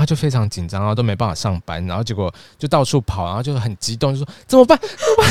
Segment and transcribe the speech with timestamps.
[0.00, 4.78] 后他就非常紧张，然后都没办法上班，然后结果就到处跑，然后就很激动，就说怎么办？
[4.80, 5.28] 怎么办？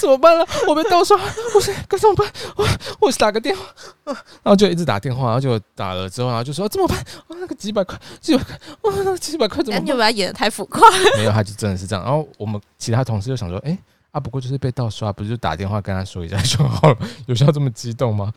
[0.00, 0.46] 怎么办了？
[0.68, 1.18] 我被盗刷，
[1.54, 2.26] 我是该怎么办？
[2.56, 2.66] 我
[3.00, 3.62] 我是打个电话，
[4.42, 6.98] 然后就一直打电话，然后就打了之后，然后就说怎么办？
[7.28, 9.86] 哇，那个几百块，几百块，哇，那个几百块怎么办？
[9.86, 10.80] 你把他演的太浮夸。
[11.16, 12.04] 没有，他就真的是这样。
[12.04, 13.78] 然后我们其他同事就想说，哎、欸。
[14.10, 16.96] 啊，不过就是被盗刷，不是就打电话跟他说一下 就好了，
[17.26, 18.32] 有需要这么激动吗？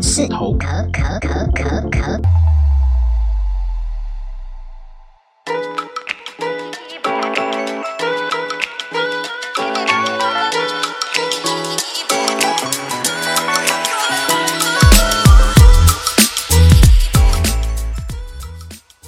[0.00, 2.20] 是头壳壳壳壳壳。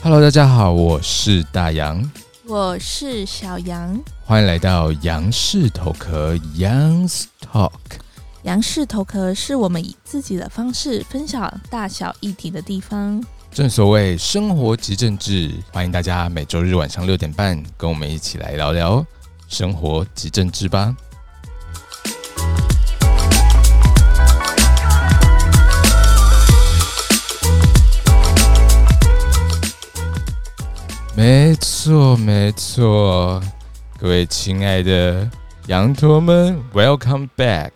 [0.02, 2.02] Hello，大家好，我是大杨。
[2.50, 7.70] 我是小杨，欢迎来到杨氏头壳 Young's Talk。
[8.42, 13.22] 杨氏头壳是我们以自己的方式分享大小议题的地方。
[13.50, 19.04] 正所谓生活即政治，欢迎大家每周日晚上六点半跟我们一起来聊聊
[19.46, 20.96] 生活即政治吧。
[31.18, 33.42] 没错，没错，
[33.98, 35.28] 各位亲爱的
[35.66, 37.72] 羊驼们，Welcome back。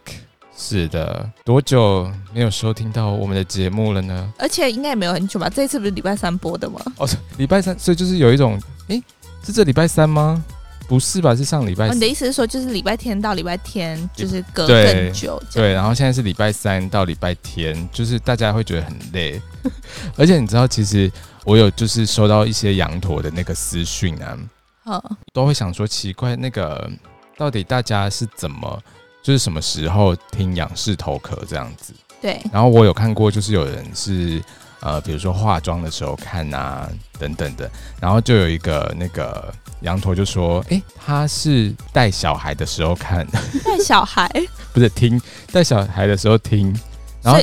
[0.57, 4.33] 是的，多久没有收听到我们的节目了呢？
[4.39, 5.51] 而且应该也没有很久吧？
[5.51, 6.81] 这一次不是礼拜三播的吗？
[6.99, 9.03] 哦，礼拜三，所以就是有一种，诶，
[9.45, 10.41] 是这礼拜三吗？
[10.87, 11.35] 不是吧？
[11.35, 15.63] 是上礼拜你的意思是说，就是礼拜天到礼拜天，就是隔更久对？
[15.63, 19.43] 对，然后现在是礼拜三到礼拜天，就是大家会觉得很累。
[20.17, 21.11] 而且你知道，其实。
[21.45, 24.39] 我有就是收到一些羊驼的那个私讯啊，
[24.87, 26.89] 嗯，都会想说奇怪，那个
[27.37, 28.83] 到底大家是怎么，
[29.23, 31.93] 就是什么时候听仰视头壳这样子？
[32.21, 32.41] 对。
[32.53, 34.41] 然后我有看过，就是有人是
[34.81, 37.69] 呃，比如说化妆的时候看啊，等等的。
[38.01, 43.27] 然后就有一个那个羊驼就说，哎、欸，他是带小孩的时候看，
[43.65, 44.31] 带小孩
[44.73, 45.21] 不是听，
[45.51, 46.73] 带小孩的时候听，
[47.21, 47.41] 然后。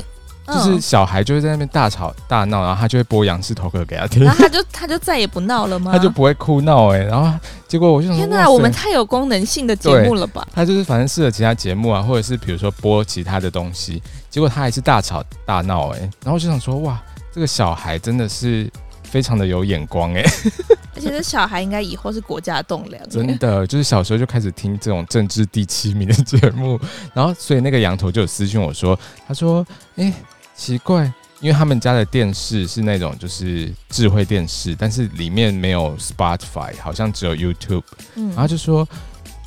[0.53, 5.91] 就是小孩就会在那边大吵大闹，然后他就会播杨氏头壳给他听，然后他就他就再也不闹了吗？
[5.91, 7.31] 他就不会哭闹哎、欸，然后
[7.67, 10.47] 结果我就想，天哪，我们太有功能性的节目了吧？
[10.53, 17.01] 他就是反正适合其他节目啊，或者是比如说播其他的东西，结果他还是大吵大闹哎、欸，然后我就想说哇，
[17.31, 18.69] 这个小孩真的是。
[19.01, 20.21] 非常的有眼光哎，
[20.95, 23.09] 而且这小孩应该以后是国家栋梁。
[23.09, 26.79] 真的，就是小时候就开始听这种政治第七名的节目，
[27.11, 28.95] 然后所以那个羊头就有私讯我说，
[29.27, 29.65] 他说，
[29.95, 30.13] 哎、欸，
[30.59, 31.05] 奇怪，
[31.39, 37.83] 因为他们家的电视是那种就是智慧电视，但是里面没有 Spotify，好像只有 YouTube，
[38.15, 38.85] 嗯，然后就说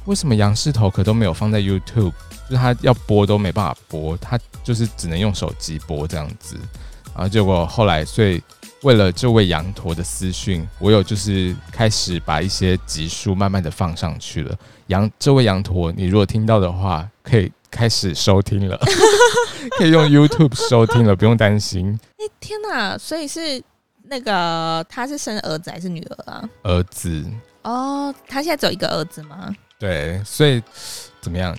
[0.06, 2.12] 为什么杨氏头壳都没有放在 YouTube，
[2.48, 6.56] 就是他要播都没办法播，他就是只能用手机播这样子，
[7.14, 8.42] 然后结果后来所以。
[8.82, 14.58] 为了这位羊驼的私讯，我有就是开始把一些集数慢慢的放上去了。
[14.88, 18.78] 羊，这位羊驼，你如果听到的话，可以开始收听了，
[19.78, 21.99] 可以用 YouTube 收听了，不用担心。
[22.19, 22.97] 哎、欸，天哪！
[22.99, 23.60] 所以是
[24.05, 26.49] 那个他是生儿子还是女儿啊？
[26.62, 27.25] 儿子。
[27.62, 29.50] 哦，他现在只有一个儿子吗？
[29.78, 30.62] 对，所以
[31.21, 31.56] 怎么样？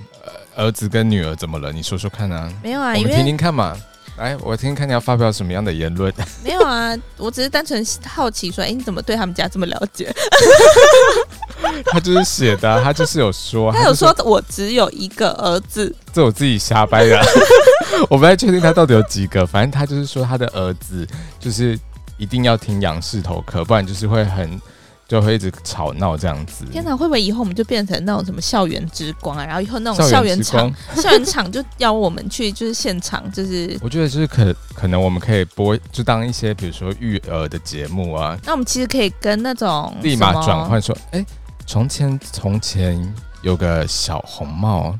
[0.56, 1.72] 儿子跟女儿怎么了？
[1.72, 2.54] 你说说看啊。
[2.62, 3.76] 没有啊，我们听听看嘛。
[4.18, 6.14] 来，我听听看你要发表什么样的言论？
[6.46, 10.14] 没有啊，我只是单纯好奇说，哎、欸，你怎么对他们家这么了解？
[11.86, 17.22] 他就是写的、啊，他就是有说，他有说我只有一个儿子，这我自己瞎掰的，
[18.10, 21.08] 我不太确定他到底有几个，反正他就是说他的儿子
[21.40, 21.80] 就是
[22.18, 24.60] 一定要听杨氏头壳，不然就是会很。
[25.06, 26.66] 就会一直吵闹这样子。
[26.72, 29.46] 天哪，会不会以后我们就变成那种什么校园之光啊？
[29.46, 33.78] 然后以后那种校园场，校园场就邀我们去，就是现场，就是。
[33.84, 38.40] 我觉得就是可可能我们可以播，就当一些比如说育儿的节目啊。
[38.46, 41.26] 那我们其实可以跟那种立马转换说，哎、欸，
[41.66, 44.98] 从前从前有个小红帽。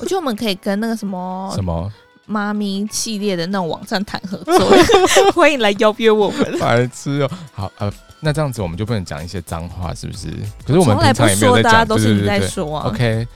[0.00, 1.90] 我觉得我们可以跟那个什么什么
[2.26, 4.58] 妈咪系列的那种网站谈合作，
[5.34, 6.58] 欢迎来邀约我们。
[6.58, 7.92] 白痴哦，好呃。
[8.20, 10.28] 那这样子我们就不能讲一些脏话，是不是？
[10.66, 12.88] 可是我们平常也没有在讲，都是你在说啊。
[12.88, 13.26] OK，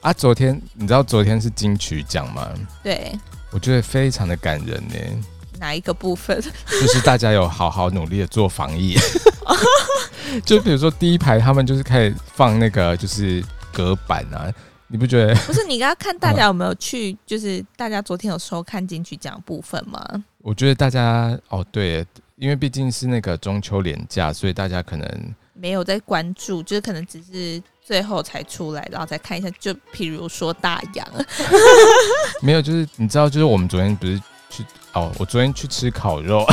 [0.00, 2.48] 啊，昨天你知道昨天是金曲奖吗？
[2.82, 3.16] 对，
[3.52, 4.94] 我觉得非常的感人呢。
[5.58, 6.38] 哪一个部分？
[6.68, 8.94] 就是大家有好好努力的做防疫，
[10.44, 13.42] 就比如说第一排他们就是开始放那个就是
[13.72, 14.52] 隔板啊，
[14.88, 15.34] 你不觉得？
[15.46, 17.16] 不是，你刚刚看大家有没有去？
[17.26, 20.00] 就是大家昨天有收看进去讲部分吗？
[20.38, 22.06] 我觉得大家哦，对。
[22.38, 29.48] 因为毕竟是那个中秋连假，所以大家可能没有在关注，就是可能只是最后才出来，然后再看一下。
[29.58, 31.08] 就譬如说大洋，
[32.42, 34.62] 没有，就是你知道，就是我们昨天不是去
[34.92, 36.44] 哦，我昨天去吃烤肉，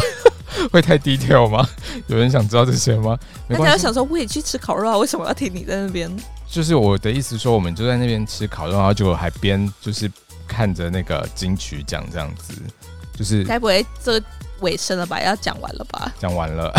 [0.72, 1.68] 会太 detail 吗？
[2.08, 3.18] 有人想知道这些吗？
[3.50, 6.12] 大家想说我也去吃烤肉啊，为什么要听你在那边？
[6.50, 10.12] 就是我的意思说，我们就在那边吃烤肉，然后就还边就是
[10.48, 12.54] 看着那个金曲奖这样子，
[13.18, 14.22] 就是该不会这
[14.60, 15.20] 尾声了吧？
[15.22, 16.12] 要讲完了吧？
[16.20, 16.72] 讲完了，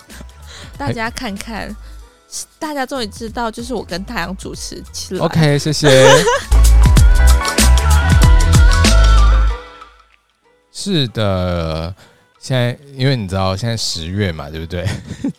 [0.76, 1.74] 大家看看，
[2.58, 5.24] 大家终于知道，就是我跟太阳主持起来。
[5.24, 6.06] OK，谢谢。
[10.70, 11.92] 是的，
[12.38, 14.86] 现在因为你知道现在十月嘛，对不对？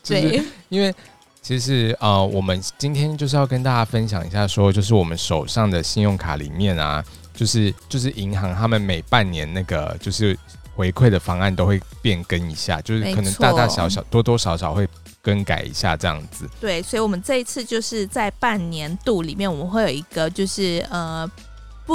[0.03, 0.93] 对， 就是、因为
[1.41, 7.03] 其实呃，我们今天就是要跟大家分享一下，说就是我们手上的信用卡里面啊，
[7.33, 10.37] 就是就是银行他们每半年那个就是
[10.75, 14.87] 回馈的方案都会变更一下，就是可能大大小小多多少少会
[15.21, 16.47] 更改一下这样子。
[16.59, 21.29] 对，所以我们这一次就是在半年度里面，我们会有一个就是呃。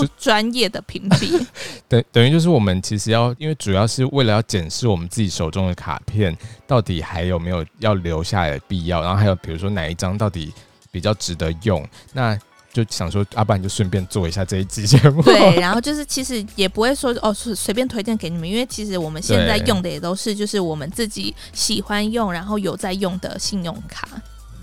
[0.00, 1.38] 不专业的评比，
[1.88, 6.37] 等等于就是我们其实要，因为主要是为了要检视我们自己手中的卡片
[6.67, 10.52] 到底还有没有要留下来的必要，然后还有比如说哪一张到底
[10.91, 12.38] 比较值得用，那
[12.73, 15.23] 就想说，阿、啊、不然就顺便做一下这一期节目。
[15.23, 24.08] 对，然后就是其实也不会说哦，随便推荐给你们，因为其实我们现在用的也都是就是我们自己喜欢用，然后有在用的信用卡。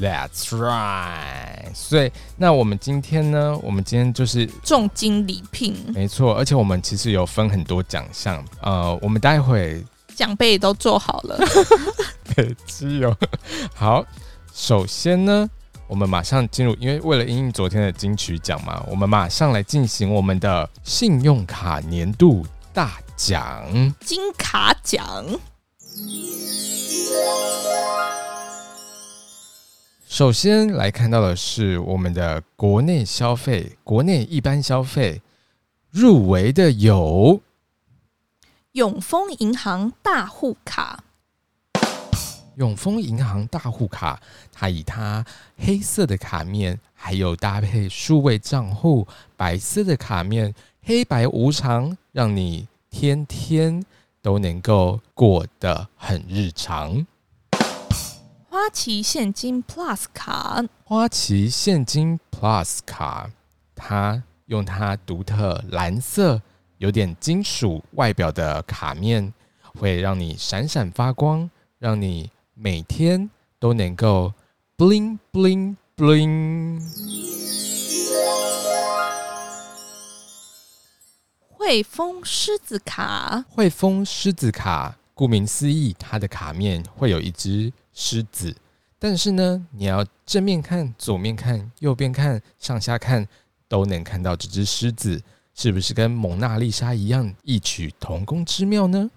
[0.02, 1.72] That's right。
[1.76, 3.56] 所以，那我们今天呢？
[3.62, 6.36] 我们今天就是重金礼聘，没错。
[6.36, 8.44] 而且我们其实有分很多奖项。
[8.62, 11.38] 呃，我们待会奖杯都做好了。
[12.36, 13.16] 对，只有
[13.76, 14.04] 好。
[14.52, 15.48] 首先呢，
[15.86, 22.44] 我们马上进入，因为为了因应昨天的金曲奖嘛，我们马上来进行我们的信用卡年度
[22.74, 23.64] 大奖——
[24.04, 25.24] 金卡奖。
[30.12, 35.22] 首先来看到的是我们的国内消费，国内一般消费
[35.90, 37.40] 入围的有
[38.74, 41.06] 永丰银行大户卡。
[42.58, 44.22] 永丰银行大户卡，
[44.52, 45.26] 它以它
[45.56, 49.08] 黑色的卡面，还有搭配数位账户，
[49.38, 50.54] 白色的卡面，
[50.84, 53.82] 黑白无常，让你天天
[54.22, 57.08] 都能够过得很日常。
[58.54, 63.32] 花旗现金 Plus 卡，花旗现金 Plus 卡，
[63.74, 66.42] 它用它独特蓝色、
[66.78, 69.34] 有点金属外表的卡面，
[69.80, 71.50] 会让你闪闪发光，
[71.80, 74.34] 让你每天都能够
[74.78, 76.82] bling bling bling。
[81.48, 87.72] 汇丰狮子卡，汇丰狮子卡，顾名思义，它的卡面会有一只。
[87.94, 88.56] 狮子，
[88.98, 93.28] 但是呢，你要正面看、左面看、右边看、上下看，
[93.68, 95.22] 都能看到这只狮子，
[95.54, 99.10] 是不是跟蒙娜丽莎一样异曲同工之妙呢？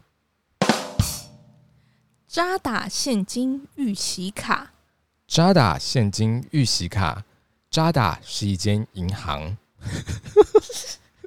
[2.26, 4.72] 渣打现金预洗卡，
[5.28, 7.24] 渣打现金预洗卡，
[7.70, 9.56] 渣打是一间银行，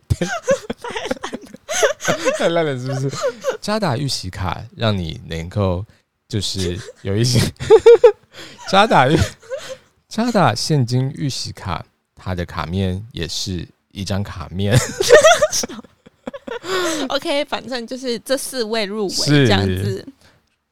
[0.10, 3.18] 太烂了，太烂了，是不是？
[3.62, 5.86] 渣打预洗卡让你能够。
[6.27, 7.39] 就是 有一些
[8.69, 9.07] 渣打
[10.07, 11.85] 渣打现金预洗卡，
[12.15, 14.77] 它的卡面也是一张卡面。
[17.09, 20.06] OK，反正就是这四位入围这样子。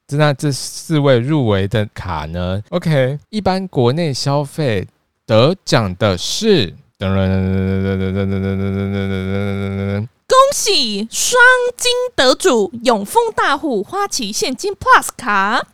[0.09, 4.88] 那这四位入围的卡呢？OK，一般国内消费
[5.25, 6.69] 得奖的是
[7.00, 10.07] 噔噔噔噔噔噔噔噔噔噔噔噔。
[10.36, 11.42] 恭喜双
[11.77, 15.65] 金得主永丰大户花旗现金 Plus 卡，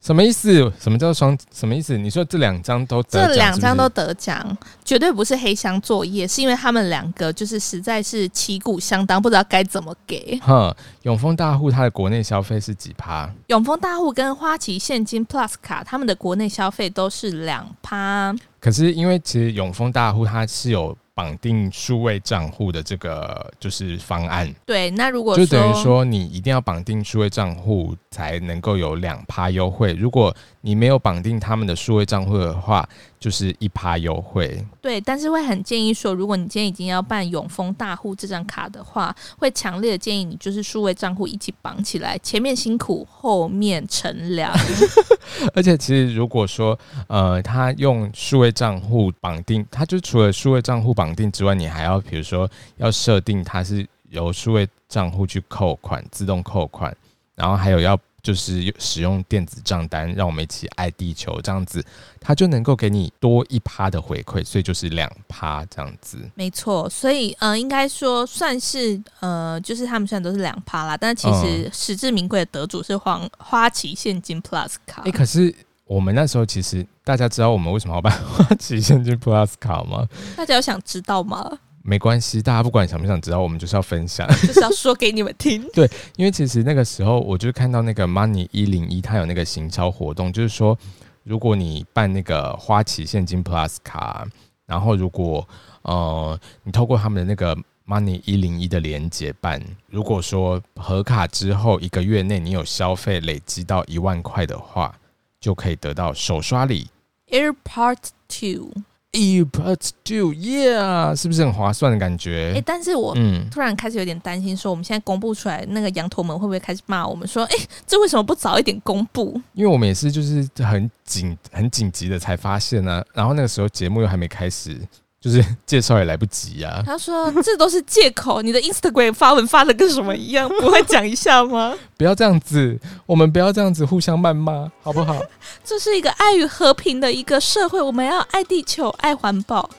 [0.00, 0.72] 什么意思？
[0.80, 1.38] 什么叫双？
[1.54, 1.96] 什么意思？
[1.96, 10.36] 你说这两张都得奖，这两张都得奖，绝对不是黑箱作业，是因为他们两个就是实在是旗鼓相当，不知道该怎么给。
[10.42, 13.30] 哼，永丰大户它的国内消费是几趴？
[13.46, 18.34] 永丰大户跟花旗现金 Plus 卡，他们的国内消费都是两趴。
[18.58, 20.98] 可是因为其实永丰大户它是有。
[21.14, 24.52] 绑定数位账户的这个就是方案。
[24.64, 32.88] 对，那如果就等于说你一定要绑定数位账户才能够有两趴优惠，如果你没有绑定他们的数位账户的话，
[33.20, 34.64] 就是一趴优惠。
[34.80, 44.50] 对，但是会很建议说，如果你今天已经要办永丰大户这张卡的话，会强烈的建议你就是数位账户一起绑起来，前面辛苦，后面乘凉。
[45.54, 51.02] 而且其实如果说呃，他用数位账户绑定，他就除了数位账户绑。
[51.02, 56.96] 绑定之外，你还要比如说要设定它是由数位账户去扣款，自动扣款，
[57.34, 61.84] 然后还有要就是使用电子账单，让我们一起爱地球，这样子，
[62.20, 66.18] 它就能够给你多一趴的回馈，所以就是两趴这样子。
[66.34, 75.02] 没错，所以呃，应该说算是呃，就是他们虽然都是两趴啦，但其实实至名归的得主是黄花旗现金 Plus 卡。
[75.02, 75.52] 哎、欸，可是
[75.84, 80.08] 我们那时候其实大家知道我们为什么要办花旗现金 Plus 卡吗？
[80.36, 81.58] 大家有想知道吗？
[81.84, 85.66] 没关系，大家不管想不想知道，我们就是要分享， 就是要说给你们听。
[85.74, 90.78] 对，因为其实那个时候，我就看到那个 Money 一零一，它有那个行销活动，就是说，
[91.24, 94.26] 如果你办那个花旗现金 Plus 卡，
[94.66, 95.46] 然后如果
[95.82, 104.94] 呃你透过他们的那个 Money 一零一的连接办，如果说核卡之后一个月内你有消费累积到一万块的话，
[105.40, 106.88] 就可以得到首刷礼
[107.28, 108.70] AirPods Two。
[109.12, 112.52] AirPods 2，Yeah，是不是很划算的感觉？
[112.52, 113.14] 哎、欸，但是我
[113.50, 119.38] 突然开始有点担心，说我们现在公布出来，那个羊驼们会不会开始骂我们说，哎、欸，这为什么不早一点公布？
[119.52, 124.80] 因为我们也是就是很紧、很紧急的才发现呢、啊，然后那个时候节目又还没开始。
[125.22, 126.82] 就是 介绍也来不及啊！
[126.84, 130.48] 他说：“这都是借口，你的 Instagram 发文发的跟什么一样？
[130.60, 132.76] 不会讲一下吗？” 不要这样子，
[133.06, 135.16] 我们不要这样子互相谩骂，好不好？
[135.64, 139.70] 这是一个爱与和平的一个社会，我们要爱地球、爱环保。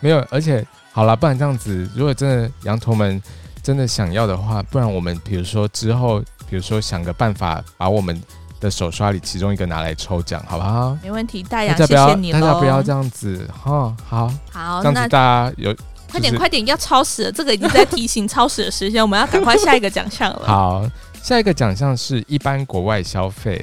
[0.00, 3.22] 没有，而且好了，不然这样子，如果真的羊驼们
[3.62, 8.20] 真的想要的话，不然我们比如说之后，比如说想个办法把我们。
[8.64, 10.96] 的手刷里其中一个拿来抽奖，好不好？
[11.02, 12.32] 没问题，大家谢谢你。
[12.32, 15.76] 大家不要这样子哈，好好，这样子大家有、
[16.10, 20.46] 快点快点要超时了，这个已经在提醒超时的时间，我们要赶快下一个奖项了。
[20.46, 20.90] 好，
[21.22, 23.62] 下一个奖项是一般国外消费，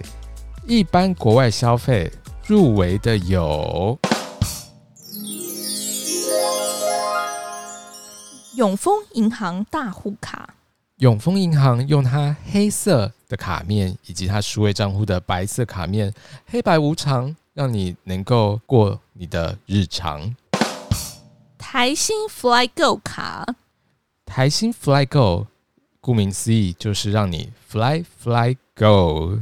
[0.67, 2.12] 一般国外消费
[2.46, 3.98] 入围的有
[8.55, 10.48] 永丰银行大户卡。
[10.98, 16.14] 永丰银行用它黑色的卡面以及它数位账户的白色卡面，
[16.46, 20.36] 黑白无常，让你能够过你的日常。
[21.58, 23.56] 台新 Fly Go 卡，
[24.26, 25.48] 台新 Fly Go，
[26.02, 29.40] 顾名思义就是让你 Fly Fly Go。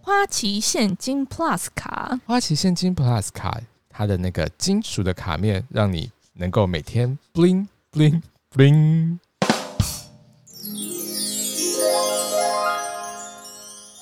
[0.00, 3.60] 花旗现金 Plus 卡，花旗现金 Plus 卡，
[3.90, 8.22] 它的那个金属的卡面，让你能够每天 bling bling
[8.54, 9.18] bling。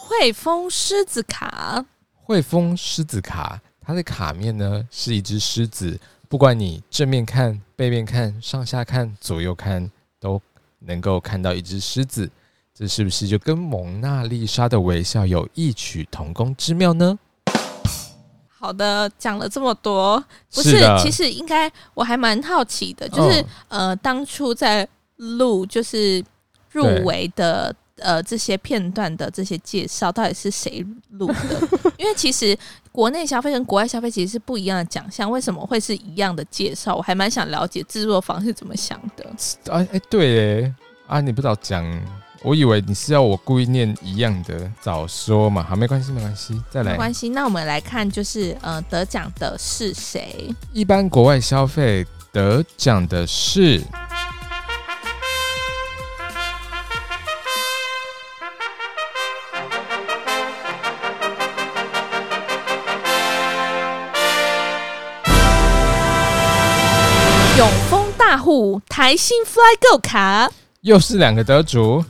[0.06, 1.82] 汇丰狮子卡，
[2.12, 10.40] 汇丰狮子卡，它的卡面呢是一只狮子，不管你正面看、背面看、上下看、左右看，都
[10.80, 12.30] 能够看到一只狮子。
[12.74, 17.18] 这是不是就跟蒙娜丽莎的微笑有异曲同工之妙呢？
[18.46, 26.22] 好的，讲了这么多，不是，是其实应该我还蛮好奇的，就是、哦、呃，当初在录就是
[26.70, 27.74] 入围的。
[28.04, 31.68] 呃，这些片段的这些介绍到底是谁录的？
[31.96, 32.56] 因为其实
[32.92, 36.94] 国内消费跟国外消费其实是不一样的奖项，为什么会是一样的介绍？
[36.94, 39.24] 我还蛮想了解制作方是怎么想的。
[39.72, 40.74] 啊，哎、欸，对，哎，
[41.06, 41.82] 啊，你不早讲，
[42.42, 45.62] 我以为你是要我故意念一样的，早说嘛。
[45.62, 46.92] 好，没关系，没关系，再来。
[46.92, 50.54] 没关系，那我们来看，就是呃，得奖的是谁？
[50.74, 53.80] 一般国外消费得奖的是。
[67.56, 72.04] 永丰大户台新 FlyGo 卡，又是两个得主，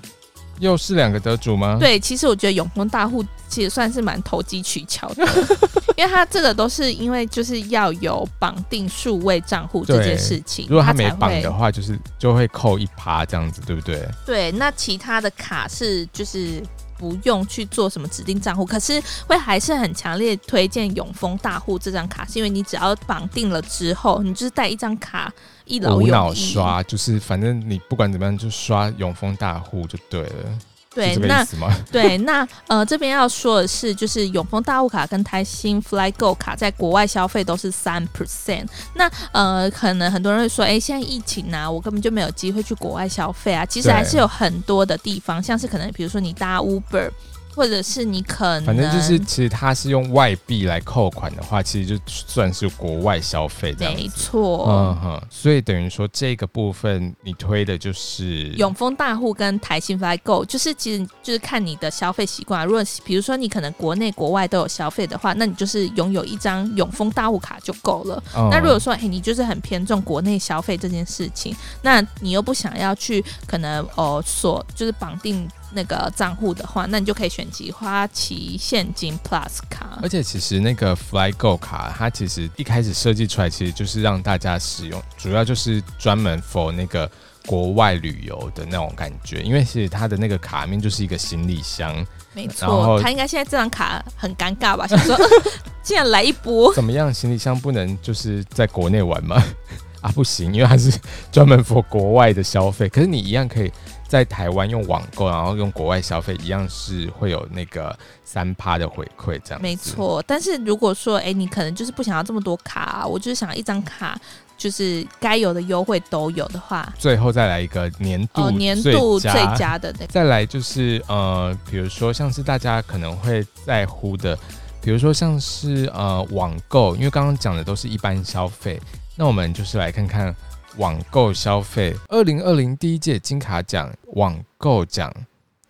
[0.58, 1.76] 又是两个得主吗？
[1.78, 5.22] 对，其实我觉得永丰大户其实算是蛮投机取巧的，
[5.98, 14.08] 因为他这个都是因为就是要有绑定数位账户这件事情，如果他没绑的话，就是就会扣一趴这样子，对不对？
[14.24, 16.62] 对，那其他的卡是就是。
[16.98, 25.32] 不用去做什么指定账户，可是会还是很强烈推荐永丰大户这张卡，是因为你只要绑定了之后，你就是带一张卡
[25.64, 30.58] 一劳永逸，无脑刷，就是反正你不管怎么样就刷永丰大户就对了。
[30.94, 31.44] 对，那
[31.90, 38.66] 对那呃，这边要说的是，就是永丰大物卡跟台新 Fly Go 卡在国外消费都是三 percent。
[38.94, 43.66] 那呃，可能很多人会说，哎、欸，现在疫情啊，我根本就没有机会去国外消费啊。
[43.66, 47.10] 其实还是有很多的地方，像是可能比如说你搭 Uber。
[47.54, 53.94] 或者是你可能，反正就是，其实它是用外币来扣款的话，其实就算是国外消费这样。
[53.94, 62.66] 没错，嗯哼，所以等于说这个部分你推的就是永丰大户跟台新 FlyGo，就是其实就是看你的消费习惯。
[62.66, 68.22] 如果比如说你可能国内国外都有消费的话，那你就是拥有一张永丰大户卡就够了。
[68.36, 68.48] 嗯。
[68.50, 75.48] 那如果说哎，你就是很偏重国内消费这件事情，那你又不想要去可能哦，所就是绑定。
[75.74, 79.98] 那个账户的话，那你就可以选集花旗现金 Plus 卡。
[80.02, 87.10] 而且其实那个 FlyGo 卡，它其实一开始设计出来，其实就是让大家使用，主要就是专门 for 那个
[87.46, 89.42] 国外旅游的那种感觉。
[89.42, 93.00] 因为其实它的那个卡面就是一个行李箱，没错。
[93.00, 94.86] 他应该现在这张卡很尴尬吧？
[94.86, 95.16] 想说，
[95.82, 97.12] 竟然来一波，怎么样？
[97.12, 99.42] 行李箱不能就是在国内玩吗？
[100.00, 100.92] 啊，不行，因为它是
[101.32, 102.88] 专门 for 国外的消费。
[102.90, 103.72] 可是你一样可以。
[104.06, 110.22] 在台湾用网购，然后用国外消费，一样是会有那个三趴的回馈，这样没错。
[110.26, 114.16] 但是如果说，哎、欸，你可能就是不想要这么多卡，啊，我就是想要一张卡，
[114.56, 120.12] 就是该有的优惠都有的话，最后再来一个年度年度最佳的，那个。
[120.12, 124.38] 再来就是呃，比如说像是大家可能会在乎的，
[124.80, 128.80] 比如说像是呃网购，因为刚刚讲的都是一般消费，
[129.16, 130.32] 那我们就是来看看。
[130.76, 135.12] 网购消费，二零二零第一届金卡奖网购奖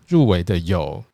[0.08, 1.04] 入围的有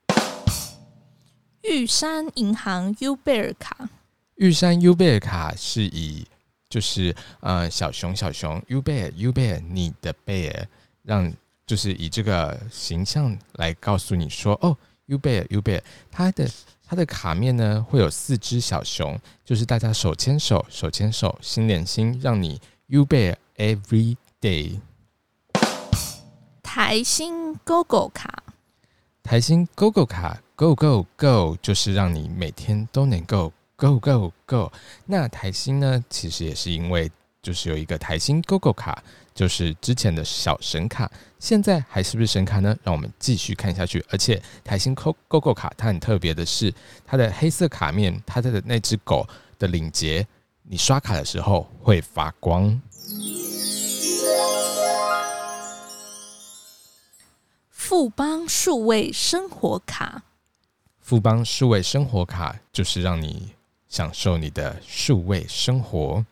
[1.63, 3.89] 玉山银行 U 贝尔卡。
[4.37, 6.25] 玉山 U 贝尔卡是以
[6.69, 10.69] 就是呃小熊小熊 U 贝尔 U 贝尔你的贝尔，
[11.03, 11.33] 让
[11.67, 15.83] 就是以这个形象来告诉你说哦 U 贝尔 U 贝尔，
[16.13, 16.49] 它的
[16.87, 23.39] 它的卡面呢会有四只小熊，就是大家手牵手手牵手心连心，让你 U 贝尔。
[23.61, 24.81] Every day，
[26.63, 28.43] 台新 GoGo 卡，
[29.23, 34.73] 台新 GoGo 卡，Go Go Go，就是让你每天都能够 Go Go Go。
[35.05, 37.13] 那台新呢，其实也是因为
[37.43, 42.75] 就是有一个台新 GoGo 卡，就是之前的小神卡，现在还是不是神卡呢？
[42.83, 44.03] 让我们继续看下去。
[44.09, 46.73] 而且台新 GoGo 卡，它很特别的是，
[47.05, 50.27] 它的黑色卡面，它的那只狗的领结，
[50.63, 52.81] 你刷卡的时候会发光。
[57.71, 60.23] 富邦数位生活卡，
[61.01, 63.53] 富邦数位生活卡就是让你
[63.89, 66.25] 享受你的数位生活。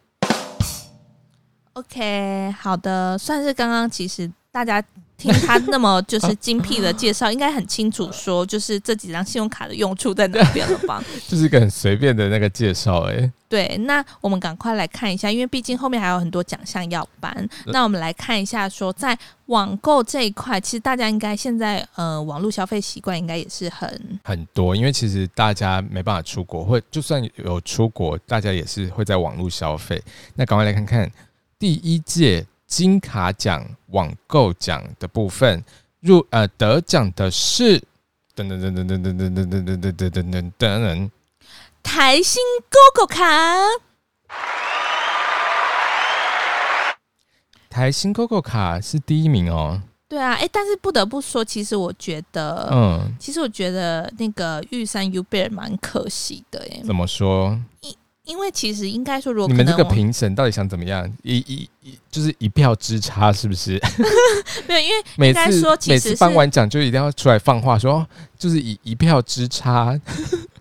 [1.72, 4.82] OK，好的，算是刚刚其实大家。
[5.18, 11.02] 听他那么就是精辟的介绍， 应该很清楚说，就是这几张信用卡的用处在哪边了吧？
[11.26, 13.28] 就是一个很随便的那个介绍，哎。
[13.48, 17.48] 对，那我们赶快来看一下，因为毕竟后面还有很多奖项要颁。
[17.66, 30.02] 那我们来看一下，说在网购这一块，其实大家应该现在呃网络消费习惯应该也是很很多，因为其实大家没办法出国，或就算有出国，大家也是会在网络消费。
[30.34, 31.10] 那赶快来看看
[31.58, 32.46] 第一届。
[32.68, 35.64] 金卡奖网购奖的部分
[36.00, 37.80] 入呃得奖的是
[38.36, 41.10] 噔噔噔噔噔噔噔噔噔噔噔噔噔噔
[41.82, 43.24] 台新 GoGo 卡，
[47.70, 49.82] 台新 GoGo 卡是第一名哦。
[50.08, 56.82] 对啊，哎，但是不得不说，其实我觉得，嗯，其实我觉得那个玉山 U 贝尔蛮可惜的耶。
[56.84, 57.58] 怎么说？
[57.80, 61.10] 因因为其实应该说，如果你们这个评审到底想怎么样？
[61.22, 63.78] 一一一就是一票之差，是不是？
[64.66, 68.06] 没有，因为 每次每次颁完奖就一定要出来放话说，
[68.38, 69.98] 就是以一票之差。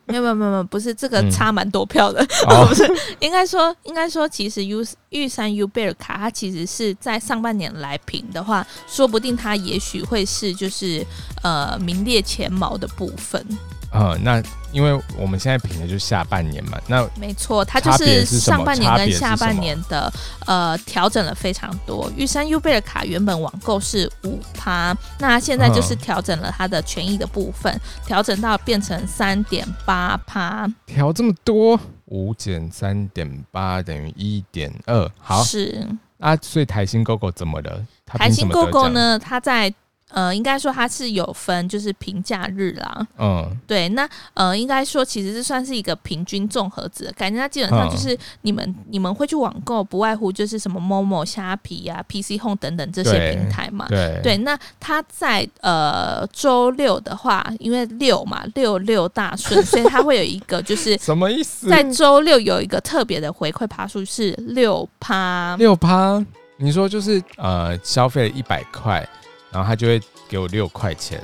[0.07, 2.89] 没有没有没有，不是这个差蛮多票的，嗯、 不是？
[3.19, 11.05] 应该说应该说，其实 U 玉山 U 贝尔卡，它其实是在上半年来评的话，说不定它也许会是就是
[11.43, 13.45] 呃名列前茅的部分。
[13.91, 20.11] 呃，那因为我们现在评的就是下半年嘛，那没错，它就是上半年跟下半年的
[20.45, 22.11] 呃调整了非常多。
[22.15, 35.87] 玉山 U 贝尔卡原本网购是五趴，那现在就是调整了它的权益的部分，调、嗯、整到变成三点八趴，调这么多，五减三点八等于一点二，好是
[36.19, 37.85] 啊，所以台新 GoGo 怎么了？
[38.05, 39.17] 台新 GoGo 呢？
[39.17, 39.73] 它在
[40.09, 43.07] 呃，应该说它是有分，就是平假日啦。
[43.17, 47.37] 嗯，对，那呃，应该说其实是算是一个平均综合值的感觉。
[47.37, 53.85] 它基本上就是你们、嗯、你们会去网购，不外乎就是什么 Momo、虾皮呀、啊、PC Home 等等这些平台嘛。
[53.89, 61.67] 对，对，那它在呃周六的话，因为六嘛，六六大顺，所以它会有一个就 是什么意思？
[61.67, 65.55] 在周六有一个特别的回馈趴数是六趴。
[65.57, 66.25] 六趴？
[66.55, 69.07] 你说就是呃，消费一百块。
[69.51, 71.23] 然后他就会给我六块钱，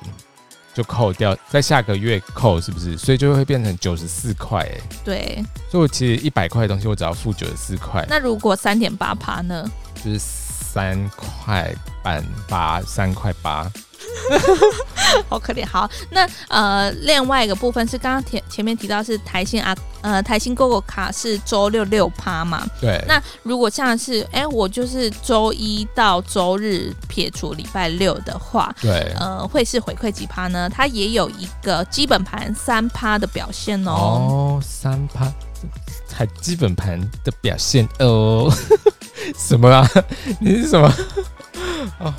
[0.73, 2.97] 就扣掉，在下个月扣是不是？
[2.97, 4.81] 所以就会变成九十四块哎。
[5.03, 8.05] 对，所以我其实一百块的东西，我只要付九十四块。
[8.09, 9.69] 那如果三点八趴呢？
[10.03, 13.71] 就是三块半八，三块八。
[15.30, 15.65] 好可怜。
[15.67, 22.65] 好，那呃，另外一个部分是刚刚前前面提到是台新啊，呃，台新 GO GO 卡是周六六趴嘛？
[22.80, 23.04] 对。
[23.08, 30.69] 那如果像是哎、欸，我就是周一到周日撇除礼拜六的话，对，呃，会是回馈几趴呢？
[30.69, 33.91] 它也有一个基本盘三趴的表现哦。
[33.91, 35.32] 哦，三趴，
[36.12, 38.52] 还基本盘的表现哦。
[39.38, 39.88] 什么啊？
[40.41, 40.93] 你是什么？
[41.99, 42.13] 哦。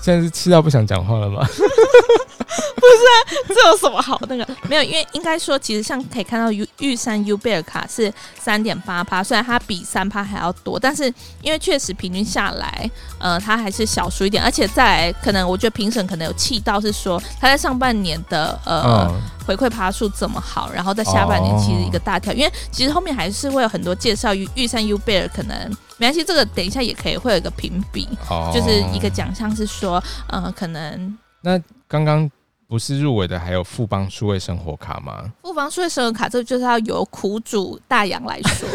[0.00, 1.46] 现在是气到不想讲话了吗？
[2.40, 4.46] 不是啊，这有什么好那个？
[4.68, 14.42] 没有，因为应该说，其实像可以看到，玉玉山 U 贝尔卡是三点八趴，虽然它比三趴还要多，但是因为确实平均下来，呃，它还是小输一点。
[14.42, 25.70] 而且再来，可能我觉得评审可能有气到是说，他在上半年的呃、嗯、回馈趴数这么好，然后在下半年其实一个大跳，哦、因为其实后面还是会有很多介绍玉玉山 U 贝尔可能。
[25.98, 32.30] 没关系，这个等一下也可以会有一个评比，哦、就是一个奖项是说，呃，可能那刚刚
[32.66, 35.24] 不是入围的还有富邦数位生活卡吗？
[35.42, 38.68] 富邦数位生活卡，这个就是要由苦主大洋来说。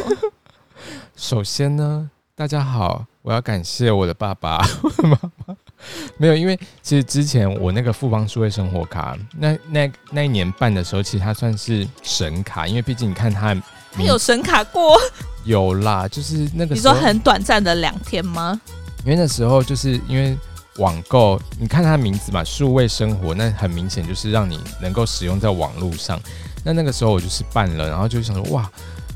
[1.16, 5.56] 首先呢，大家好，我要感谢我的爸爸、我 的妈妈。
[6.18, 13.56] 没有，因为其实之前我那个富邦数位生活卡，那那那一年办的时候，其实它算是神卡，因为毕竟你看它。
[13.94, 14.98] 它有神卡过？
[15.46, 16.76] 有啦，就是那个。
[16.76, 18.60] 你说很短暂的两天吗？
[19.06, 20.38] 因为那时候就是因为
[20.78, 26.20] 网购，你看它的名字嘛，数位生活，那很明显就是让你能够使用在网络上。
[26.64, 28.70] 那那个时候我就是办了，然后就想说哇，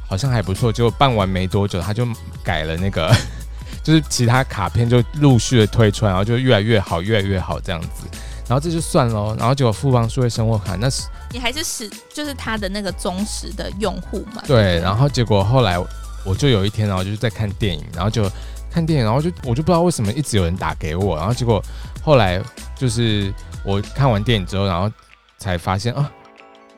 [0.07, 0.71] 好像还不错。
[0.71, 2.07] 结果办完没多久，他就
[2.43, 3.13] 改了那个，
[3.83, 8.05] 就是其他卡片就陆续的推出来，然后就越来越好，越来越好这样子。
[8.47, 11.03] 然后这就算喽，然后结果富邦数位生活卡那是。
[11.31, 14.41] 你还是使就是他的那个忠实的用户嘛？
[14.47, 15.77] 对，然后结果后来
[16.25, 18.23] 我就有一天，然后就是在看电影，然后就
[18.71, 21.63] 看电影，然后就我就不知道为什么一直有人打给我，然后结果
[22.03, 22.41] 后来
[22.75, 24.91] 就是我看完电影之后，然后
[25.37, 26.09] 才发现啊，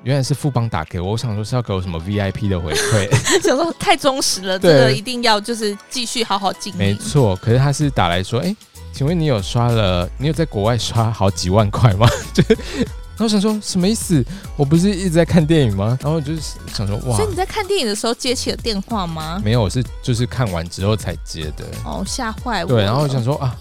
[0.04, 3.10] 原来是富邦打给我，我想说是要给我什么 VIP 的回馈，
[3.44, 6.80] 想说太忠实了，这个一定要就是继续好好经营。
[6.80, 8.56] 没错，可是他是打来说，哎，
[8.94, 12.08] 请问你有刷了，你有在国外刷好几万块吗？
[12.34, 12.44] 就。
[12.48, 14.24] 然后想说什么意思？
[14.56, 15.98] 我不是一直在看电影吗？
[16.02, 16.42] 然后就是
[16.74, 19.42] 想说哇，所以你在看电影的时候接起了电话吗？
[19.44, 21.66] 没有，我是就是看完之后才接的。
[21.86, 22.68] 哦，吓坏我！
[22.68, 23.56] 对，然后我想说啊，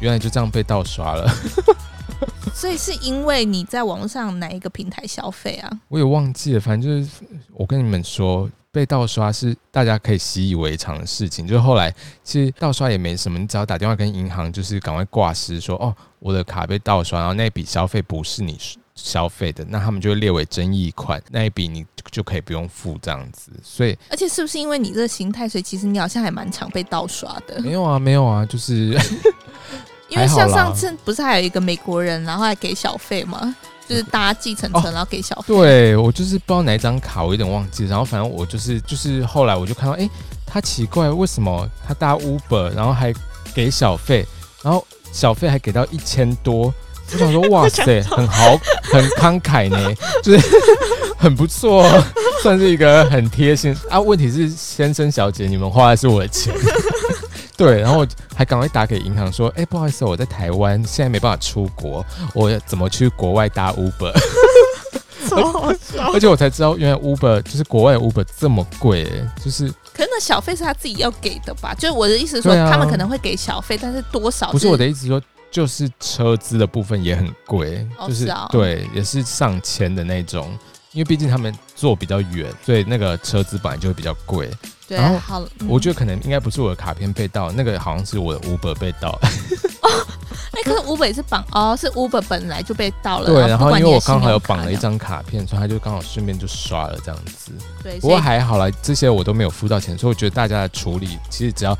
[0.00, 1.32] 原来就这样被盗刷了。
[2.54, 5.70] 所以是因为你在网络上哪一个平台消费啊？
[5.88, 11.46] 我也忘记了，反正就是我跟你们说，被盗刷是大家可以习以为常的事情。
[11.46, 18.58] 就是后来其实盗刷也没什么，你只要打电话跟银行，就是赶快挂失说哦，我的卡被盗刷，然后那笔消费不是你。
[18.96, 23.52] 消费的，那他们就会列为争议款，那一笔你就可以不用付这样子。
[23.62, 27.60] 所以，而且是不是因为你这个心态，所以其实你好像还蛮常被盗刷的？
[27.60, 28.98] 没有啊，没有啊，就是
[30.08, 33.54] 因为像上次不是还有一个美国人，然后还给小费吗？
[33.88, 35.54] 就是搭计程车，然后给小费。
[35.54, 35.62] 哦。
[35.62, 37.86] 对，我就是不知道哪一张卡，我有点忘记。
[37.86, 40.10] 然后反正我就是就是后来我就看到，哎、欸，
[40.44, 43.12] 他奇怪，为什么他搭 Uber，然后还
[43.54, 44.26] 给小费，
[44.62, 46.74] 然后小费还给到一千多。
[47.12, 50.46] 我想说，哇塞， 很豪，很慷慨呢， 就是
[51.16, 51.88] 很不错，
[52.42, 54.00] 算是一个很贴心啊。
[54.00, 56.54] 问题是，先生小姐，你们花的是我的钱，
[57.56, 64.12] 对，然后还赶快打给银行说，哎、欸，不好意思，我在台湾，现在没办法出国，我要怎么去国外搭 Uber？
[66.12, 69.06] 而且我才知道，原来 Uber 就是国外的 Uber 这么贵，
[69.44, 69.72] 就是。
[69.92, 71.74] 可是那小费是他自己要给的吧？
[71.74, 74.52] 就是我的意思说，他们可能会给小费，但是多少是？
[74.52, 75.20] 不是我的意思说。
[75.56, 80.50] 就是车资的部分也很贵，哦、就是，对，也是上千的那种，
[80.92, 84.50] 因为毕竟他们坐比较远，所以那个车资本来就会比较贵。
[84.86, 89.18] 对，然后好，我觉得可能应该不是我的卡片被盗，那个好像是我的 Uber 被盗。
[89.80, 89.88] 哦，
[90.52, 93.24] 哎，可是 Uber 也是绑哦，是 Uber 本来就被盗了。
[93.24, 97.52] 对，然后因为我刚好有绑了一张卡片，所以他就刚好顺便就刷了这样子。
[97.82, 101.74] 对，不过还好啦，这些我都没有付到钱，所以我觉得大家的处理其实只要。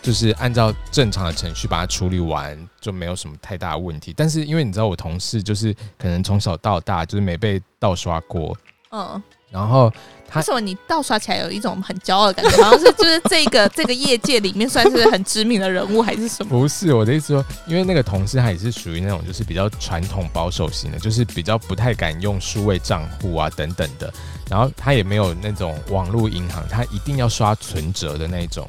[0.00, 4.14] 就是按照正常的程序把它处理完，就没有什么太大的问题。
[4.16, 8.56] 但是因为你知道，我同事就是可能从小到大就是没被盗刷过，
[8.90, 9.92] 嗯，然后
[10.28, 12.56] 他为什么你盗刷起来有一种很骄傲的感觉？
[12.62, 16.50] 好像是就是这个这个业界里面算是很知名的人物，还是什么？
[16.50, 24.12] 不是我的意思说，因为那个同事他也是属于那种就是比较传统保守型的，就是比较不太敢用数位账户啊等等的。
[24.48, 28.66] 然后他也没有那种网络银行，他一定要刷存折的那种。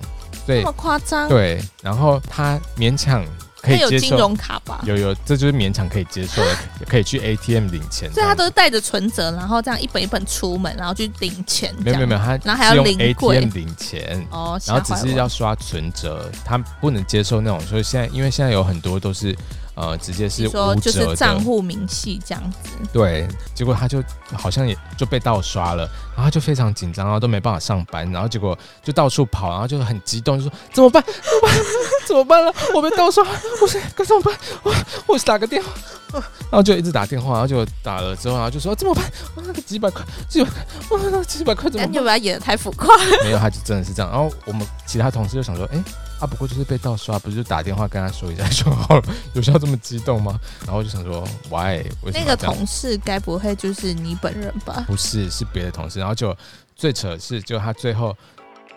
[0.50, 1.30] 对，这么夸张？
[1.30, 3.24] 对，然后他勉强
[3.62, 4.82] 可以接受，有金融卡吧？
[4.84, 6.56] 有有，这就是勉强可以接受的，
[6.88, 8.12] 可以去 ATM 领钱。
[8.12, 11.72] 所以他都是带着存折，然后这样一本一本出门，然后去领钱。
[11.78, 17.60] 没有没有没有，他然后还要领 ATM 领钱哦，然后只是要刷存折，他不能接受那种。
[17.62, 19.38] 所以现在因为现在有很多都是
[19.80, 22.58] 呃直接是说就是账户明细这样子。
[22.92, 25.84] 对，结果他就好像也就被盗刷了，
[26.16, 31.02] 然后他就非常紧张，然后都没办法上班，然后结果就到处跑，然后就很激动，就说怎么办？
[31.04, 31.56] 怎么办？
[32.10, 32.54] 怎么办了？
[32.76, 33.24] 我被盗刷，
[33.62, 34.36] 我是该怎么办？
[34.64, 34.74] 我
[35.08, 35.70] 我是打个电话，
[36.12, 39.06] 然后就一直打电话，然后就打了之后，然后就说怎么办？
[39.36, 41.92] 哇，那个几百块，几百块，哇，几百块怎么办？
[41.92, 42.98] 你有没有演的太浮夸？
[43.24, 44.12] 没有，他就真的是这样。
[44.12, 45.84] 然后我们其他同事就想说，哎、欸，
[46.20, 49.04] 啊，不过就是被盗刷，不是就打电话跟他说一下就好了，
[49.34, 50.38] 有需要这么激动吗？
[50.66, 51.82] 然后就想说，why？
[52.14, 54.84] 那个同事该不会就是你本人吧？
[54.86, 55.98] 不是，是别的同事。
[56.00, 56.36] 然后就
[56.76, 58.16] 最扯的是，就他最后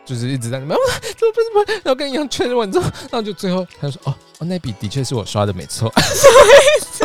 [0.06, 0.78] 就是一直在那边，
[1.18, 1.44] 怎么办？
[1.44, 1.74] 怎么办？
[1.84, 5.92] 然后跟银行确认完之后，然后就最后他就说，哦，哦，那笔的确是我刷的，没错。
[5.98, 7.04] 什么意思？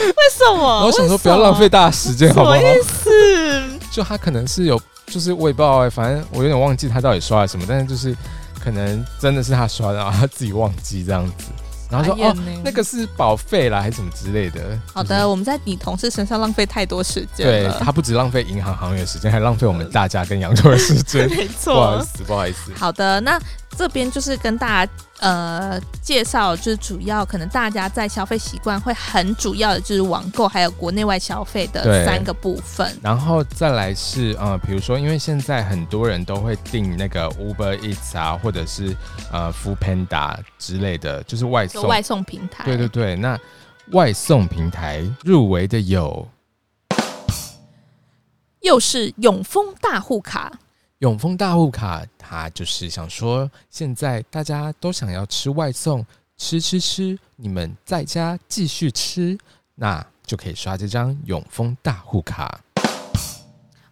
[0.00, 0.74] 为什么？
[0.76, 2.56] 然后想说不要浪费大家时间，好不好？
[2.56, 2.72] 什么？
[2.72, 3.78] 意思？
[3.90, 4.80] 就他可能是有。
[5.06, 8.16] 就是我也不知道哎，反正我有点忘记他到底刷了什么，但是就是
[8.62, 11.46] 可能真的是他刷的，然后他自己忘记这样子，
[11.90, 14.78] 然后说哦，那个是保费啦，还是什么之类的。
[14.92, 21.28] 好的，我们在你同事身上浪费太多时间，对，他不止浪费银行行员的时间，还浪费我们大家跟杨总的时间。
[21.34, 22.72] 没错，不好意思，不好意思。
[22.76, 23.40] 好的，那。
[23.76, 32.94] 这边就是跟大家呃介绍，就是主要可能大家在消费习惯会很主要的就是网购，还有国内外消费的三个部分。
[33.02, 38.94] 然后再来是呃，比如说，因为现在很多人都会订那个 Uber Eats 啊，或者是
[39.32, 42.64] 呃 Foodpanda 之类的，就是外送外送平台。
[42.64, 43.38] 对对对，那
[43.92, 46.28] 外送平台入围的有，
[48.60, 50.52] 又是永丰大户卡。
[51.00, 56.04] 永丰大户卡，他就是想说，现在大家都想要吃外送，
[56.36, 59.38] 吃吃吃，你们在家继续吃，
[59.76, 62.60] 那就可以刷这张永丰大户卡。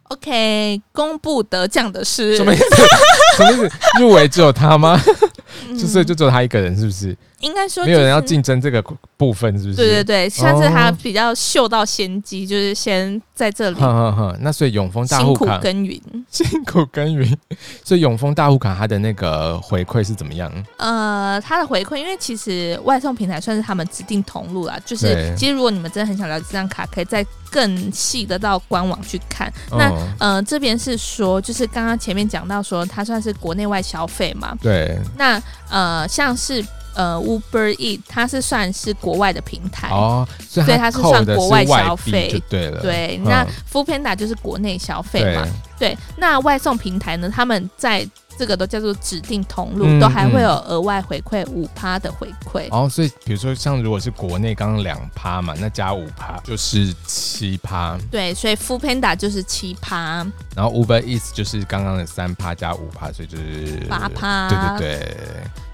[0.02, 2.64] OK，公布得奖的是什么意思？
[3.38, 3.70] 什么意思？
[4.00, 5.00] 入围只有他吗？
[5.78, 7.16] 就所以就只有他一个人，是不是？
[7.40, 8.82] 应该说没有人要竞争这个
[9.16, 9.76] 部分，是不是？
[9.76, 13.76] 对对对，像是他比较嗅到先机，就是先在这里。
[13.78, 17.38] 哼哼哼，那所以永丰大户卡辛苦耕耘，辛苦耕耘。
[17.84, 20.52] 所以永丰大户卡它的那个回馈是怎么样？
[20.78, 24.78] 呃，它的回馈，因为其实外送平台算是他们指定通路啦。
[24.84, 29.52] 就是其实如果你们真的很想了解这张卡，可以再更细的到官网去看。
[29.70, 34.56] 那呃这边是说，就是刚刚前面讲到说，它算是国内外消费嘛。
[34.60, 34.98] 对。
[35.16, 36.64] 那呃像是。
[36.98, 42.80] 呃，Uber Eats 它是算是国外的平台哦，所以它是算国外消费，对了。
[42.80, 45.46] 对，那 Foodpanda 就是国内消费嘛，
[45.78, 45.96] 对。
[46.16, 48.04] 那外送平台呢，他们在
[48.36, 52.66] 这个都叫做指定通路，嗯、都还会有额外回馈五趴的回馈。
[52.72, 57.96] 哦，所以比如说像如果是国内刚刚两趴嘛，那加五趴就是七趴。
[58.10, 64.48] 对，所以 Foodpanda 就是七趴，然后 Uber Eats 就是刚刚的三趴加五趴，所以就是八趴。
[64.80, 65.16] 对对对。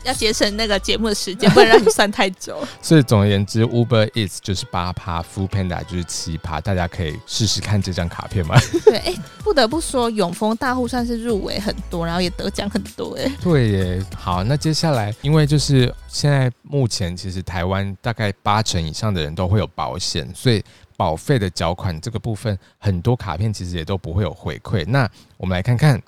[0.05, 2.63] 要节省那个节目的时间，不能让你算太久。
[2.81, 8.55] 所以总而言之，Uber Eats 就是八趴，Foodpanda 就是七趴，大家可以试试看这张卡片吗？
[8.85, 13.31] 对，哎、欸，不得不说，永丰大户算是入围很多，然后也得奖很多，哎。
[13.43, 14.07] 对耶。
[14.15, 20.63] 好，那接下来，因为就是现在目前其实台湾大概八成以上的人都会有保险，所以
[20.97, 24.85] 保费的缴款这个部分，很多卡片其实也都不会有回馈。
[24.87, 26.01] 那我们来看看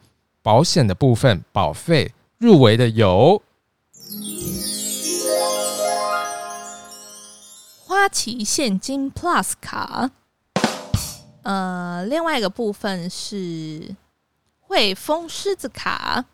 [0.43, 3.43] 保险的部分，保费入围的有。
[7.85, 10.11] 花旗现金 Plus 卡，
[11.43, 13.95] 呃，另外一个部分是
[14.61, 16.25] 汇丰狮子卡，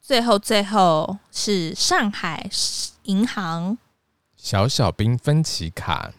[0.00, 2.48] 最后最后是上海
[3.04, 3.78] 银行。
[4.36, 6.12] 小小兵分期卡，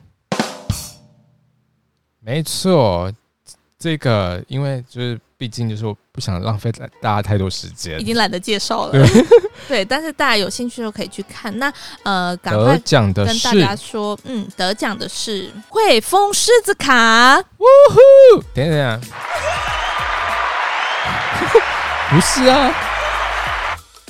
[2.20, 3.14] 没错，
[3.78, 5.20] 这个因为就是。
[5.38, 6.72] 毕竟就是我不想浪费
[7.02, 8.92] 大家太多时间，已经懒得介绍了。
[8.94, 9.06] 对，
[9.68, 11.58] 对，但是大家有兴趣就可以去看。
[11.60, 11.72] 那
[12.04, 12.78] 呃， 赶快
[13.14, 17.38] 跟大家说，嗯，得奖的是汇丰狮子卡。
[17.40, 18.00] 呜呼！
[18.54, 18.98] 等等啊，
[22.10, 22.74] 不是啊。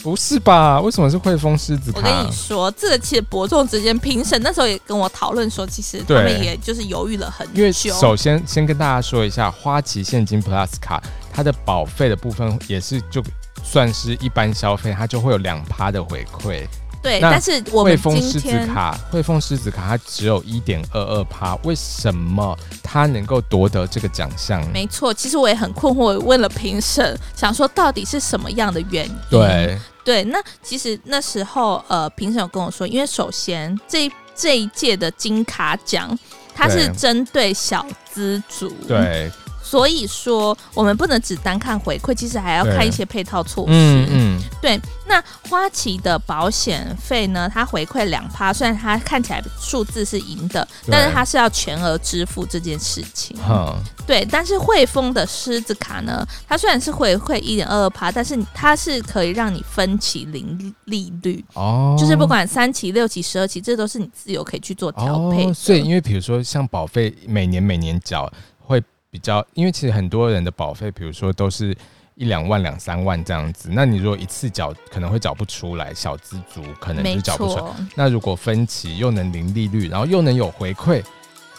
[0.06, 0.80] 不是吧？
[0.80, 1.98] 为什么是汇丰狮子卡？
[1.98, 7.54] 我跟你说，这个其实伯仲之间，评审那时候也跟我讨论说，其实他们也就是犹豫了很久。
[7.56, 11.02] 因为首先先跟大家说一下，花旗现金 Plus 卡，
[11.34, 13.20] 它的保费的部分也是就
[13.64, 16.68] 算是一般消费，它就会有两趴的回馈。
[17.06, 24.68] 对，但是我们汇丰狮子卡，汇丰狮子卡它只有一点二二趴，为什么它能够夺得这个奖项？
[24.72, 29.16] 没错，其实我也很困惑，我问了评审，想说到底是什么样的原因？
[29.30, 36.18] 对对，那其实那时候呃，评审有跟我说，因为首先这这一届的金卡奖，
[36.56, 39.32] 它是针对小资族，对。
[39.66, 43.72] 所以说我们不能只单看回馈，其实还要看一些配套措施。
[43.74, 44.80] 嗯嗯，对。
[45.08, 47.50] 那花旗的保险费呢？
[47.52, 53.38] 它回馈两趴，虽然它看起来数字是赢的，但是它是要全额支付这件事情。
[53.48, 53.74] 嗯，
[54.08, 54.26] 对。
[54.30, 56.26] 但是汇丰的狮子卡呢？
[56.48, 65.46] 它虽然是回馈一点二二趴，但是它是可以让你分期零利率哦，就是不管三期、六期、十二期，这都是你自由可以去做调配。
[65.46, 65.54] 哦。
[65.54, 68.34] 所以，因为比如说像保费每年每年缴会
[69.16, 71.74] 比较，因为其实很多人的保费，比如说都是。
[72.18, 77.66] 一两万、两三万这样子，那你如果一次缴可能会缴不出来，小资族可能就缴不出来。
[77.94, 81.04] 那如果分期又能零利率，然后又能有回馈。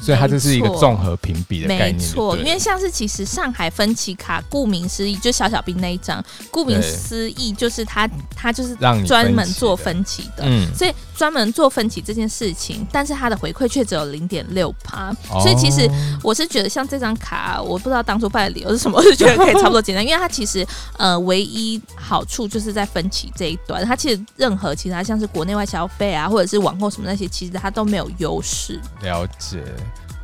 [0.01, 2.37] 所以它这是一个综合评比的概念，没错。
[2.37, 15.13] 因为像是其实上海分期卡，顾名思义就小小兵那一张，顾名思义就是它它就是专门做分期的，嗯，所以专门做分期这件事情，但是它的回馈却只有零点六趴。
[15.41, 15.91] 所以其实
[16.23, 20.67] 我是觉得像这张卡，我不知道当初办的理由是什么，我是觉得 可以差不多简单，因为它其实
[20.99, 28.79] 呃唯一好处就是在分期这一端，它其实任何其他像是国内外消费啊，或者是网购什么那些，其实它都没有优势。
[29.03, 29.63] 了解。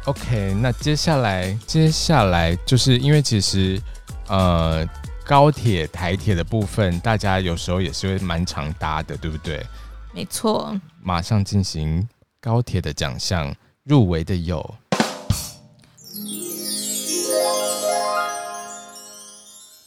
[0.07, 3.81] OK，那接下来接下来就是因为其实
[4.27, 4.85] 呃
[5.25, 9.65] 高铁台铁的部分，大家有时候也是会蛮常搭的，对不对？
[10.13, 10.77] 没错。
[11.01, 12.09] 马上进行
[12.41, 14.75] 高铁的奖项，入围的有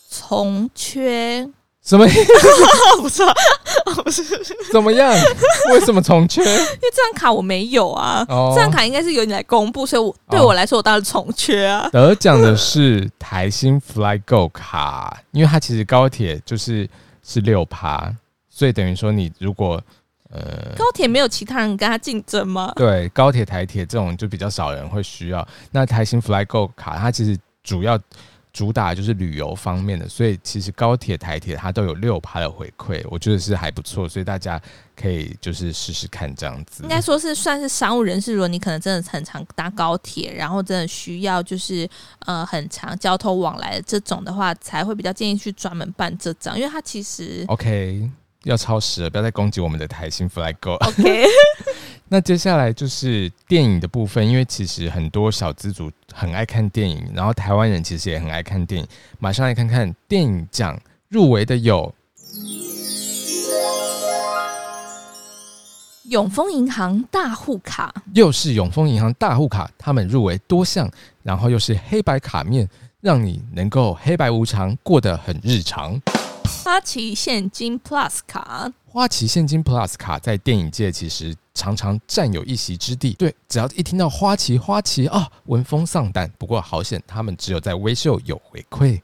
[0.10, 1.48] 从缺。
[1.84, 2.26] 什么意思？
[3.00, 3.24] 不是，不是，
[4.72, 5.14] 怎么样？
[5.72, 6.42] 为什么重缺？
[6.42, 11.88] 因为这张卡我没有啊，哦、这张卡应该是由你来公布，所以我对我来说，我当然重缺啊。
[11.92, 16.88] 得奖的是台新 FlyGo 卡，因为它其实高铁就是
[17.24, 18.14] 是六趴，
[18.50, 19.82] 所以等于说你如果
[20.32, 22.74] 呃高铁没有其他人跟他竞争吗？
[22.76, 25.48] 对，高铁台铁这种就比较少人会需要。
[25.72, 28.00] 那台新 FlyGo 卡，它其实主要。
[28.56, 34.58] 主打就是旅游方面的，所以其实高铁、台铁它都有六趴的回馈，我觉得是还不错，所以大家
[34.96, 36.82] 可以就是试试看这样子。
[36.82, 41.86] 应该说是算是商务人士，如果你可能真的很常搭高铁，然后真的需要就是
[42.20, 48.10] 呃很长交通往来的这种的话，才会比较建议去专门办这张，因为它其实 OK
[48.46, 50.74] 要超时了，不要再攻击我们的台新 FlyGo。
[50.74, 51.26] OK。
[52.08, 58.88] 那接下来就是电影的部分，因为其实很多小资族很爱看电影，然后台湾人其实也很爱看电影。
[59.18, 60.80] 马上来看看电影奖
[61.10, 61.92] 入围的有
[66.10, 70.88] 永丰银行大户卡，又是永丰银行大户卡，他们入围多项，
[71.24, 72.70] 然后又是黑白卡面，
[73.02, 76.00] 让你能够黑白无常，过得很日常。
[76.46, 83.14] 花旗现金 Plus 卡，花旗现金 Plus 卡在电影界其实常常占有一席之地。
[83.14, 86.32] 对，只要一听到花旗花旗啊，闻风丧胆。
[86.38, 89.02] 不过好险，他们只有在微秀有回馈。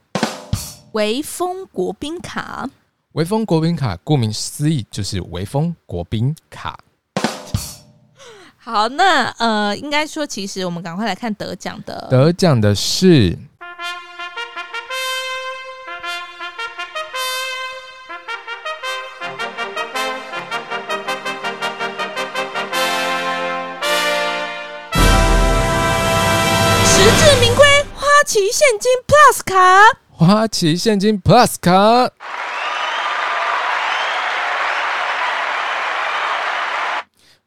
[0.94, 2.70] 微风国宾卡，
[3.14, 6.80] 微风国宾卡，顾名思义就是微风国宾卡。
[8.58, 13.38] 好，那呃，应该说，其实我们赶快来看得奖的，得奖的是。
[28.32, 29.58] 旗现金 Plus 卡，
[30.10, 32.13] 花旗现金 Plus 卡，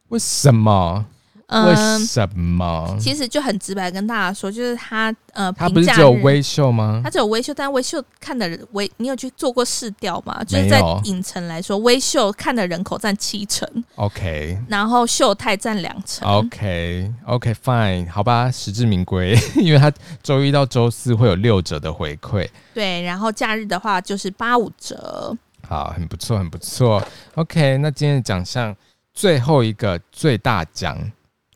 [0.09, 1.07] 为什么？
[1.49, 2.97] 为什么？
[2.99, 7.01] 其实就很直白跟大家说，就是他呃，他不是只有微秀吗？
[7.05, 10.43] 他只有微秀，但微秀看的人微，你有去做过市调吗？
[10.45, 25.37] 就是在影城来说，微秀看的人口占七成，OK，然后秀泰占两成，OK，OK，Fine，好吧，实至名归， 因为他周一到周四会有六折的回馈，对，然后假日的话就是八五折，
[25.69, 27.03] 好，很不错，很不错
[27.35, 28.75] ，OK，那今天的奖项
[29.13, 30.99] 最后一个最大奖。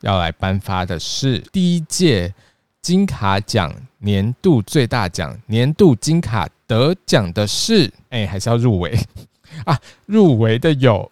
[0.00, 2.34] 要来颁发的是第一届
[2.80, 8.98] 金卡奖年度最大奖，年度金卡得奖的是，哎、欸，还是要入围
[9.66, 9.80] 啊？
[10.06, 11.11] 入围的有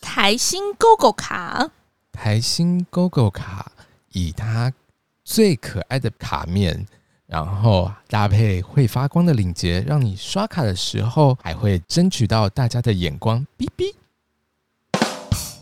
[0.00, 1.70] 台新 GOGO 卡，
[2.10, 3.70] 台新 GOGO 卡
[4.12, 4.72] 以它
[5.24, 6.86] 最可爱的卡面，
[7.26, 13.94] 然后搭配会发光的领结，让你刷卡的时候还会争取到大家的眼光，哔哔。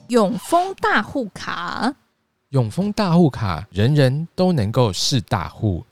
[0.09, 1.95] 永丰大户卡。
[2.51, 5.85] 永丰大户卡，人人都能够是大户。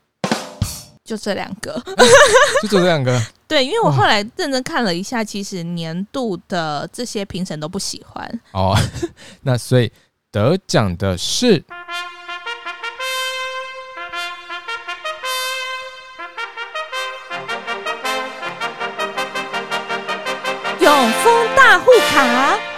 [1.04, 1.82] 就这两个，
[2.62, 3.20] 就这两个。
[3.48, 8.40] 对，因为我后来认真看了一下，其实年度的这些评审都不喜欢。
[8.52, 8.76] 哦，
[9.42, 9.90] 那所以
[10.30, 11.64] 得奖的是。
[20.80, 22.71] 永丰大户卡。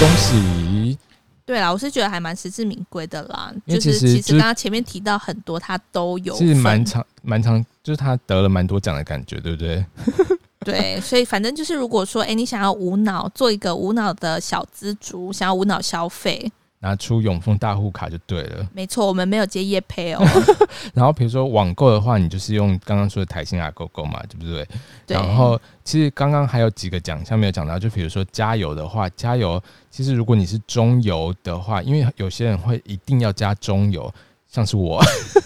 [0.00, 0.96] 恭喜！
[1.44, 3.52] 对啦，我是觉得还蛮实至名归的啦。
[3.66, 9.84] 就是其实刚刚前面提到很多，他都有，其实蛮长蛮长，就是他得了蛮多奖的感觉，对不对？
[10.64, 16.52] 对，所以反正就是，如果说，哎，你想要无脑做一个无脑的小资族，想要无脑消费。
[16.80, 18.68] 拿出永丰大户卡就对了。
[18.72, 20.24] 没错，我们没有接业配哦。
[20.94, 24.66] 然后比如说网购的话，你就是用刚刚说的台新 Agogo 嘛，对不对？
[25.06, 25.16] 对。
[25.16, 29.60] 然后其实刚刚还有几个奖项没有讲到，就比如说加油的话，加油
[29.90, 34.12] 其实如果你是中油的话，因为有些人会一定要加中油，
[34.48, 35.02] 像是我，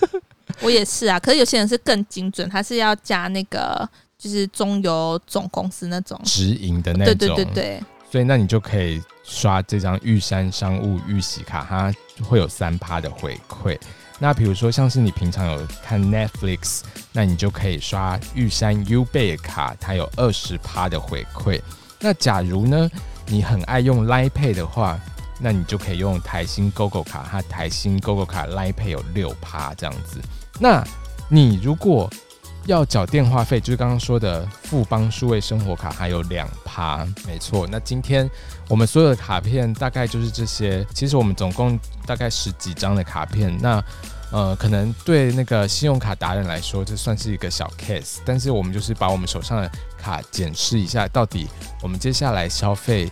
[0.60, 1.18] 我也是啊。
[1.18, 7.82] 可是有些人是更精准，他是要加那个就是中油总公司那种直营的那种，对对对对。
[8.10, 9.00] 所以那你就可以。
[9.22, 11.94] 刷这张玉山商务预习卡，它
[12.24, 13.78] 会有三趴的回馈。
[14.18, 21.60] 那比如说，像是你平常有看 Netflix，那你就可以刷玉山 U 贝卡，它有二十趴的回馈。
[21.98, 22.88] 那假如呢，
[23.26, 24.98] 你很爱用 Line Pay 的话，
[25.40, 30.20] 那你就可以用台新 GoGo 卡，它台新 GoGo 卡 Line Pay 有六趴这样子。
[30.60, 30.84] 那
[31.28, 32.08] 你如果
[32.66, 37.66] 要缴电话费，就是刚刚说的富邦数位生活卡，还有两趴，没错。
[37.70, 38.28] 那今天
[38.68, 40.86] 我们所有的卡片大概就是这些。
[40.94, 43.82] 其实我们总共大概十几张的卡片，那
[44.30, 48.18] 呃，可能对那个信用卡达人来说，这算是一个小 case。
[48.24, 51.48] 但是我们就是把我们手上的卡检视一下，到底
[51.82, 53.10] 我们接下来消费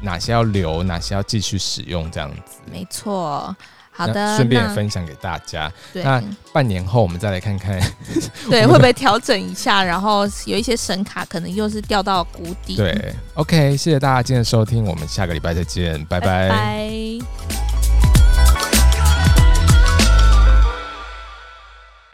[0.00, 2.60] 哪些要留，哪些要继续使用，这样子。
[2.70, 3.54] 没错。
[3.94, 5.70] 好的，顺便分享给大家。
[5.92, 6.22] 那
[6.52, 7.78] 半年后我们再来看看，
[8.48, 9.84] 对，会不会调整一下？
[9.84, 12.76] 然后有一些神卡可能又是掉到谷底。
[12.76, 16.48] 对，OK，谢谢大家今天的收听，我们下个礼拜再见，拜拜。
[16.48, 17.71] 拜拜。